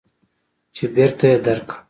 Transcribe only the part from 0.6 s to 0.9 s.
چې